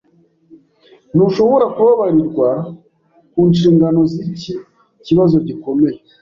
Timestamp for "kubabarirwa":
1.75-2.49